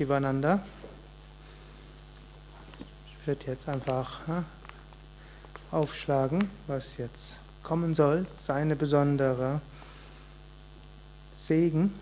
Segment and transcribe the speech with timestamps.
[0.00, 0.60] Shivananda.
[3.20, 4.44] Ich werde jetzt einfach ja,
[5.72, 9.60] aufschlagen, was jetzt kommen soll, seine besondere
[11.34, 11.92] Segen.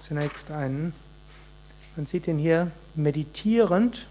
[0.00, 0.94] Zunächst einen,
[1.94, 4.06] man sieht ihn hier meditierend,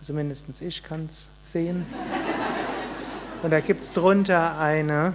[0.00, 1.84] also mindestens ich kann es sehen.
[3.42, 5.12] Und da gibt es drunter eine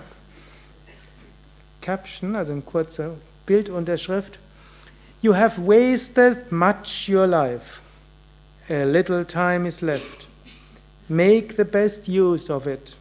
[1.89, 3.15] Caption, also eine kurze
[3.47, 4.37] Bildunterschrift.
[5.23, 7.81] You have wasted much your life.
[8.69, 10.27] A little time is left.
[11.09, 12.95] Make the best use of it.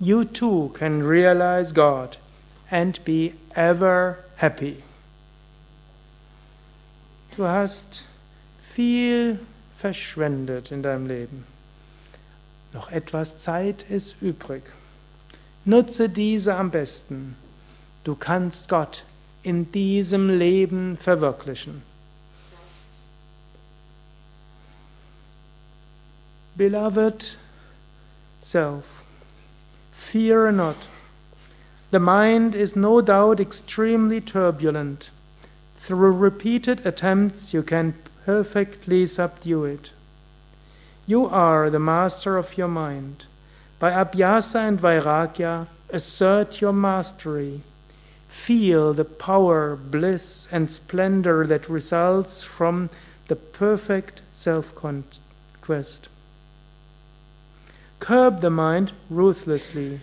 [0.00, 2.16] You too can realize God
[2.68, 4.82] and be ever happy.
[7.36, 8.02] Du hast
[8.74, 9.38] viel
[9.78, 11.44] verschwendet in deinem Leben.
[12.72, 14.64] Noch etwas Zeit ist übrig.
[15.64, 17.36] Nutze diese am besten.
[18.06, 19.02] Du kannst Gott
[19.42, 21.82] in diesem Leben verwirklichen.
[26.54, 27.34] Beloved
[28.40, 28.84] self,
[29.92, 30.86] fear not.
[31.90, 35.10] The mind is no doubt extremely turbulent.
[35.76, 39.90] Through repeated attempts, you can perfectly subdue it.
[41.08, 43.24] You are the master of your mind.
[43.80, 47.62] By Abhyasa and Vairagya, assert your mastery.
[48.28, 52.90] Feel the power, bliss, and splendor that results from
[53.28, 56.08] the perfect self conquest.
[57.98, 60.00] Curb the mind ruthlessly.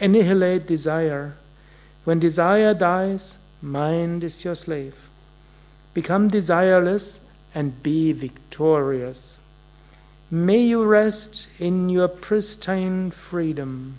[0.00, 1.36] Annihilate desire.
[2.04, 5.08] When desire dies, mind is your slave.
[5.94, 7.18] Become desireless
[7.54, 9.38] and be victorious.
[10.30, 13.98] May you rest in your pristine freedom.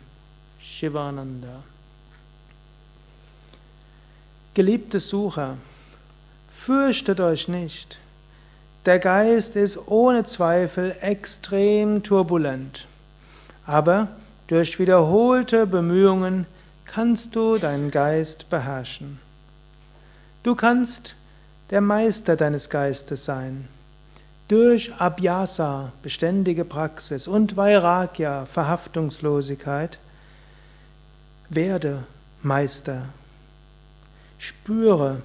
[0.59, 1.63] Shivananda.
[4.57, 5.55] Geliebte Sucher,
[6.51, 7.99] fürchtet euch nicht.
[8.87, 12.87] Der Geist ist ohne Zweifel extrem turbulent,
[13.67, 14.07] aber
[14.47, 16.47] durch wiederholte Bemühungen
[16.87, 19.19] kannst du deinen Geist beherrschen.
[20.41, 21.13] Du kannst
[21.69, 23.67] der Meister deines Geistes sein.
[24.47, 29.99] Durch Abhyasa, beständige Praxis, und Vairagya, Verhaftungslosigkeit,
[31.47, 32.05] werde
[32.41, 33.03] Meister
[34.37, 35.21] Spüre,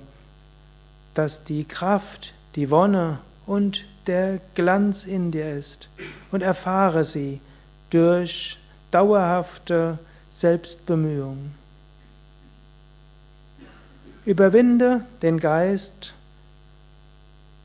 [1.15, 5.89] dass die Kraft, die Wonne und der Glanz in dir ist
[6.31, 7.41] und erfahre sie
[7.91, 8.59] durch
[8.91, 9.99] dauerhafte
[10.31, 11.53] Selbstbemühung.
[14.25, 16.15] Überwinde den Geist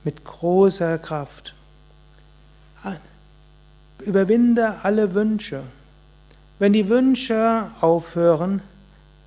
[0.03, 1.53] mit großer Kraft.
[3.99, 5.63] Überwinde alle Wünsche.
[6.59, 8.61] Wenn die Wünsche aufhören,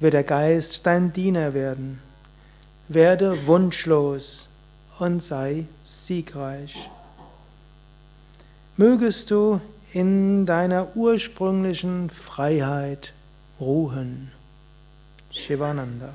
[0.01, 2.01] wird der Geist dein Diener werden.
[2.93, 4.49] Werde wunschlos
[4.99, 6.91] und sei siegreich.
[8.77, 9.61] Mögest du
[9.93, 13.13] in deiner ursprünglichen Freiheit
[13.61, 14.33] ruhen.
[15.31, 16.15] Shivananda.